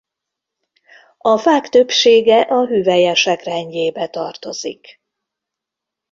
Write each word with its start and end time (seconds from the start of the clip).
A 1.17 1.37
fák 1.37 1.69
többsége 1.69 2.41
a 2.41 2.65
hüvelyesek 2.67 3.43
rendjébe 3.43 4.07
tartozik. 4.09 5.01